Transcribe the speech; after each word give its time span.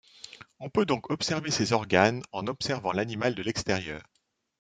On 0.59 0.71
peut 0.71 0.87
donc 0.87 1.11
observer 1.11 1.51
ses 1.51 1.73
organes 1.73 2.23
en 2.31 2.47
observant 2.47 2.91
l'animal 2.91 3.35
de 3.35 3.43
l’extérieur. 3.43 4.01